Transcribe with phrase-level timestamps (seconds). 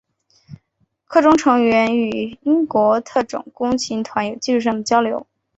[1.05, 5.27] 课中成员与英国特种空勤团有技术上的交流。